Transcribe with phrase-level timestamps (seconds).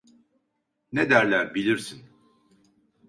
[0.91, 2.09] Ne derler bilirsin…